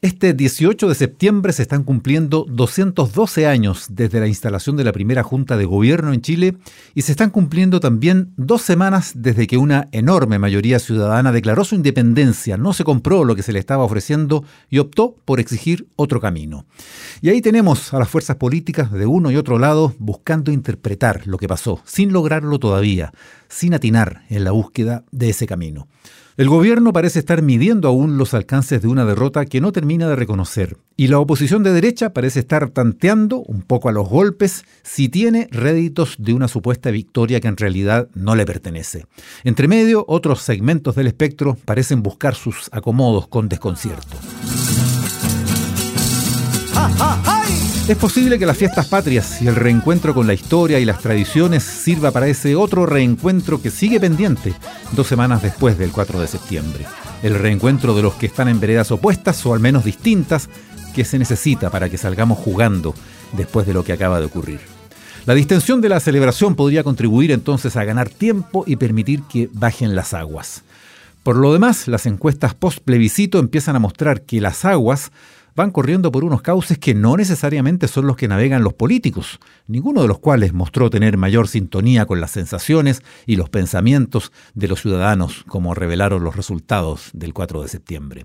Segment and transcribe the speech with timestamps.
[0.00, 5.24] Este 18 de septiembre se están cumpliendo 212 años desde la instalación de la primera
[5.24, 6.56] Junta de Gobierno en Chile
[6.94, 11.74] y se están cumpliendo también dos semanas desde que una enorme mayoría ciudadana declaró su
[11.74, 16.20] independencia, no se compró lo que se le estaba ofreciendo y optó por exigir otro
[16.20, 16.64] camino.
[17.20, 21.38] Y ahí tenemos a las fuerzas políticas de uno y otro lado buscando interpretar lo
[21.38, 23.12] que pasó, sin lograrlo todavía,
[23.48, 25.88] sin atinar en la búsqueda de ese camino.
[26.38, 30.14] El gobierno parece estar midiendo aún los alcances de una derrota que no termina de
[30.14, 35.08] reconocer, y la oposición de derecha parece estar tanteando, un poco a los golpes, si
[35.08, 39.06] tiene réditos de una supuesta victoria que en realidad no le pertenece.
[39.42, 44.16] Entre medio, otros segmentos del espectro parecen buscar sus acomodos con desconcierto.
[47.88, 51.62] Es posible que las fiestas patrias y el reencuentro con la historia y las tradiciones
[51.62, 54.52] sirva para ese otro reencuentro que sigue pendiente
[54.92, 56.84] dos semanas después del 4 de septiembre.
[57.22, 60.50] El reencuentro de los que están en veredas opuestas o al menos distintas
[60.94, 62.94] que se necesita para que salgamos jugando
[63.32, 64.60] después de lo que acaba de ocurrir.
[65.24, 69.94] La distensión de la celebración podría contribuir entonces a ganar tiempo y permitir que bajen
[69.94, 70.62] las aguas.
[71.28, 75.12] Por lo demás, las encuestas post plebiscito empiezan a mostrar que las aguas
[75.54, 80.00] van corriendo por unos cauces que no necesariamente son los que navegan los políticos, ninguno
[80.00, 84.80] de los cuales mostró tener mayor sintonía con las sensaciones y los pensamientos de los
[84.80, 88.24] ciudadanos, como revelaron los resultados del 4 de septiembre.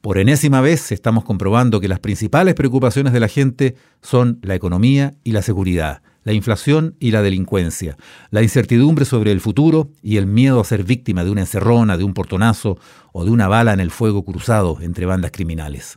[0.00, 5.14] Por enésima vez estamos comprobando que las principales preocupaciones de la gente son la economía
[5.24, 7.96] y la seguridad, la inflación y la delincuencia,
[8.30, 12.04] la incertidumbre sobre el futuro y el miedo a ser víctima de una encerrona, de
[12.04, 12.78] un portonazo
[13.12, 15.96] o de una bala en el fuego cruzado entre bandas criminales.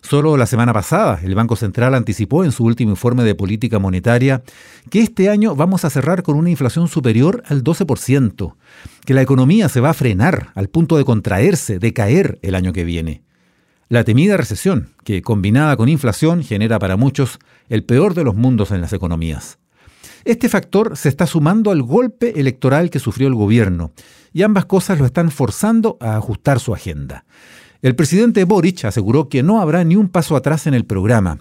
[0.00, 4.42] Solo la semana pasada, el Banco Central anticipó en su último informe de política monetaria
[4.90, 8.54] que este año vamos a cerrar con una inflación superior al 12%,
[9.04, 12.72] que la economía se va a frenar al punto de contraerse, de caer el año
[12.72, 13.25] que viene.
[13.88, 17.38] La temida recesión, que combinada con inflación genera para muchos
[17.68, 19.60] el peor de los mundos en las economías.
[20.24, 23.92] Este factor se está sumando al golpe electoral que sufrió el gobierno,
[24.32, 27.26] y ambas cosas lo están forzando a ajustar su agenda.
[27.80, 31.38] El presidente Boric aseguró que no habrá ni un paso atrás en el programa,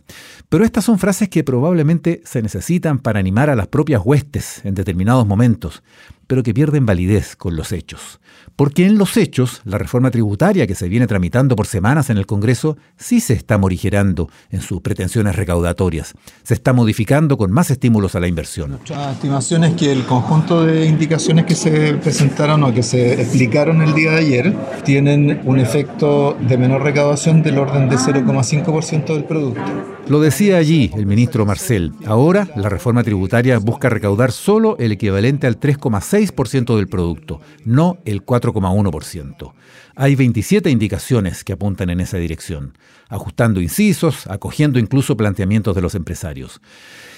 [0.48, 4.76] pero estas son frases que probablemente se necesitan para animar a las propias huestes en
[4.76, 5.82] determinados momentos,
[6.28, 8.20] pero que pierden validez con los hechos.
[8.56, 12.26] Porque en los hechos, la reforma tributaria que se viene tramitando por semanas en el
[12.26, 16.14] Congreso sí se está morigerando en sus pretensiones recaudatorias.
[16.44, 18.72] Se está modificando con más estímulos a la inversión.
[18.72, 23.82] Nuestra estimación es que el conjunto de indicaciones que se presentaron o que se explicaron
[23.82, 29.26] el día de ayer tienen un efecto de menor recaudación del orden de 0,5% del
[29.26, 29.95] producto.
[30.08, 31.92] Lo decía allí el ministro Marcel.
[32.06, 38.24] Ahora la reforma tributaria busca recaudar solo el equivalente al 3,6% del producto, no el
[38.24, 39.54] 4,1%.
[39.96, 42.78] Hay 27 indicaciones que apuntan en esa dirección,
[43.10, 46.62] ajustando incisos, acogiendo incluso planteamientos de los empresarios.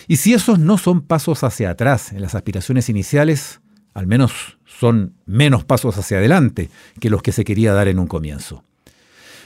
[0.08, 3.60] Y si esos no son pasos hacia atrás en las aspiraciones iniciales,
[3.94, 6.70] al menos son menos pasos hacia adelante
[7.02, 8.64] que los que se quería dar en un comienzo.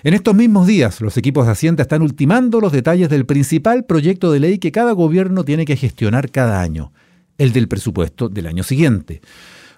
[0.04, 4.32] En estos mismos días, los equipos de Hacienda están ultimando los detalles del principal proyecto
[4.32, 6.92] de ley que cada gobierno tiene que gestionar cada año,
[7.38, 9.22] el del presupuesto del año siguiente.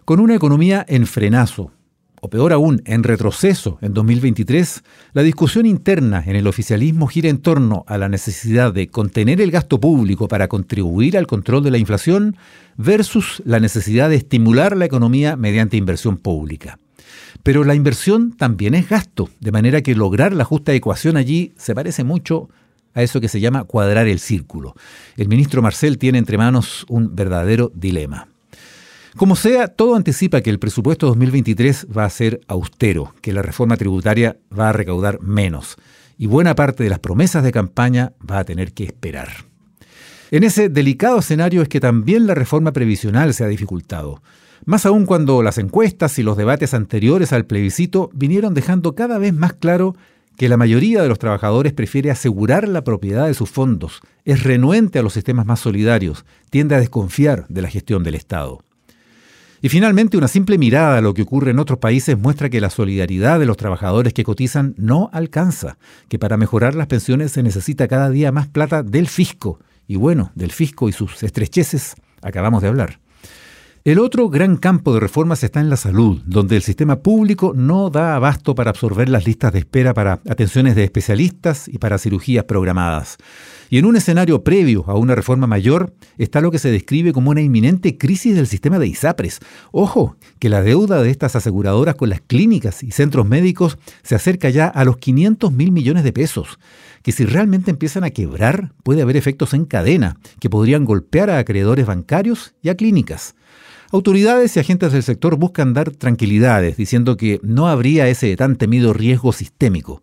[0.06, 1.74] Con una economía en frenazo,
[2.22, 7.40] o peor aún, en retroceso en 2023, la discusión interna en el oficialismo gira en
[7.40, 11.80] torno a la necesidad de contener el gasto público para contribuir al control de la
[11.80, 12.38] inflación
[12.78, 16.80] versus la necesidad de estimular la economía mediante inversión pública.
[17.44, 21.76] Pero la inversión también es gasto, de manera que lograr la justa ecuación allí se
[21.76, 22.50] parece mucho
[22.94, 24.76] a eso que se llama cuadrar el círculo.
[25.18, 28.28] El ministro Marcel tiene entre manos un verdadero dilema.
[29.16, 33.78] Como sea, todo anticipa que el presupuesto 2023 va a ser austero, que la reforma
[33.78, 35.78] tributaria va a recaudar menos
[36.18, 39.30] y buena parte de las promesas de campaña va a tener que esperar.
[40.32, 44.22] En ese delicado escenario es que también la reforma previsional se ha dificultado.
[44.66, 49.34] Más aún cuando las encuestas y los debates anteriores al plebiscito vinieron dejando cada vez
[49.34, 49.96] más claro
[50.38, 55.00] que la mayoría de los trabajadores prefiere asegurar la propiedad de sus fondos, es renuente
[55.00, 58.64] a los sistemas más solidarios, tiende a desconfiar de la gestión del Estado.
[59.62, 62.70] Y finalmente, una simple mirada a lo que ocurre en otros países muestra que la
[62.70, 65.78] solidaridad de los trabajadores que cotizan no alcanza,
[66.10, 70.32] que para mejorar las pensiones se necesita cada día más plata del fisco, y bueno,
[70.36, 73.03] del fisco y sus estrecheces acabamos de hablar.
[73.86, 77.90] El otro gran campo de reformas está en la salud, donde el sistema público no
[77.90, 82.46] da abasto para absorber las listas de espera para atenciones de especialistas y para cirugías
[82.46, 83.18] programadas.
[83.70, 87.32] Y en un escenario previo a una reforma mayor está lo que se describe como
[87.32, 89.40] una inminente crisis del sistema de ISAPRES.
[89.74, 94.50] Ojo, que la deuda de estas aseguradoras con las clínicas y centros médicos se acerca
[94.50, 96.58] ya a los 500 mil millones de pesos
[97.02, 101.38] que si realmente empiezan a quebrar puede haber efectos en cadena que podrían golpear a
[101.38, 103.36] acreedores bancarios y a clínicas.
[103.94, 108.92] Autoridades y agentes del sector buscan dar tranquilidades, diciendo que no habría ese tan temido
[108.92, 110.02] riesgo sistémico.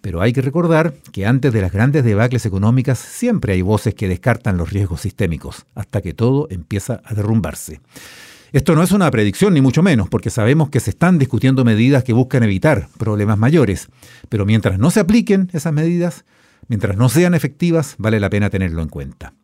[0.00, 4.08] Pero hay que recordar que antes de las grandes debacles económicas siempre hay voces que
[4.08, 7.82] descartan los riesgos sistémicos, hasta que todo empieza a derrumbarse.
[8.52, 12.04] Esto no es una predicción, ni mucho menos, porque sabemos que se están discutiendo medidas
[12.04, 13.88] que buscan evitar problemas mayores.
[14.30, 16.24] Pero mientras no se apliquen esas medidas,
[16.66, 19.34] mientras no sean efectivas, vale la pena tenerlo en cuenta.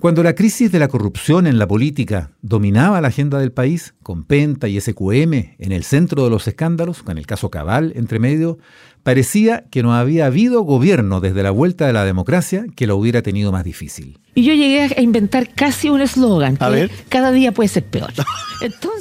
[0.00, 4.24] Cuando la crisis de la corrupción en la política dominaba la agenda del país, con
[4.24, 8.56] Penta y SQM en el centro de los escándalos, con el caso Cabal entre medio,
[9.02, 13.20] parecía que no había habido gobierno desde la vuelta de la democracia que lo hubiera
[13.20, 14.18] tenido más difícil.
[14.34, 18.10] Y yo llegué a inventar casi un eslogan, que cada día puede ser peor.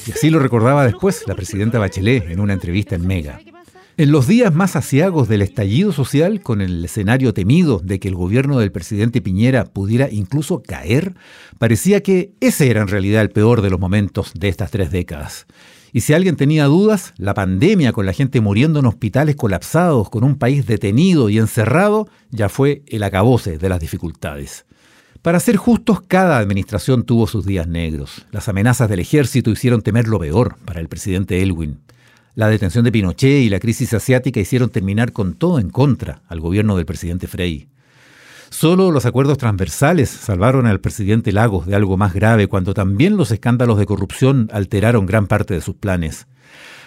[0.07, 3.41] Y así lo recordaba después la presidenta Bachelet en una entrevista en Mega.
[3.99, 8.15] En los días más asiagos del estallido social, con el escenario temido de que el
[8.15, 11.15] gobierno del presidente Piñera pudiera incluso caer,
[11.57, 15.47] parecía que ese era en realidad el peor de los momentos de estas tres décadas.
[15.91, 20.23] Y si alguien tenía dudas, la pandemia con la gente muriendo en hospitales colapsados, con
[20.23, 24.65] un país detenido y encerrado, ya fue el acabose de las dificultades.
[25.21, 28.25] Para ser justos, cada administración tuvo sus días negros.
[28.31, 31.81] Las amenazas del ejército hicieron temer lo peor para el presidente Elwin.
[32.39, 36.39] La detención de Pinochet y la crisis asiática hicieron terminar con todo en contra al
[36.39, 37.67] gobierno del presidente Frey.
[38.49, 43.31] Solo los acuerdos transversales salvaron al presidente Lagos de algo más grave cuando también los
[43.31, 46.27] escándalos de corrupción alteraron gran parte de sus planes.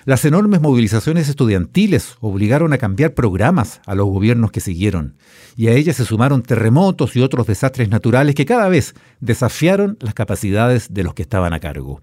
[0.07, 5.19] Las enormes movilizaciones estudiantiles obligaron a cambiar programas a los gobiernos que siguieron,
[5.55, 10.15] y a ellas se sumaron terremotos y otros desastres naturales que cada vez desafiaron las
[10.15, 12.01] capacidades de los que estaban a cargo.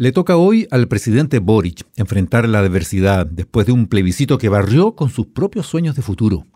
[0.00, 4.96] Le toca hoy al presidente Boric enfrentar la adversidad después de un plebiscito que barrió
[4.96, 6.46] con sus propios sueños de futuro.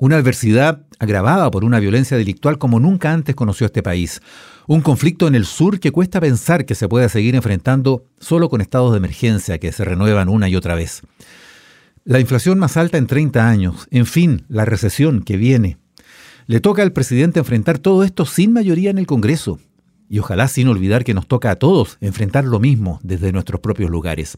[0.00, 4.20] Una adversidad agravada por una violencia delictual como nunca antes conoció este país.
[4.66, 8.60] Un conflicto en el sur que cuesta pensar que se pueda seguir enfrentando solo con
[8.60, 11.02] estados de emergencia que se renuevan una y otra vez.
[12.02, 15.78] La inflación más alta en 30 años, en fin, la recesión que viene.
[16.48, 19.60] Le toca al presidente enfrentar todo esto sin mayoría en el Congreso,
[20.08, 23.90] y ojalá sin olvidar que nos toca a todos enfrentar lo mismo desde nuestros propios
[23.90, 24.36] lugares.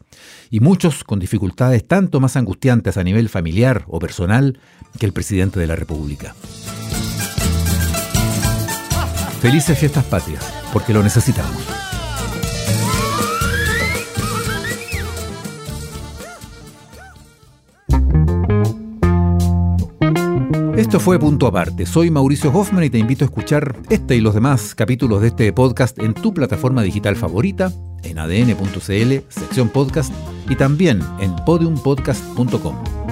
[0.51, 4.59] Y muchos con dificultades tanto más angustiantes a nivel familiar o personal
[4.99, 6.35] que el presidente de la República.
[9.41, 11.90] Felices fiestas patrias, porque lo necesitamos.
[20.91, 21.87] Esto fue Punto Aparte.
[21.87, 25.53] Soy Mauricio Hoffman y te invito a escuchar este y los demás capítulos de este
[25.53, 27.71] podcast en tu plataforma digital favorita,
[28.03, 30.13] en adn.cl, sección podcast
[30.49, 33.10] y también en podiumpodcast.com.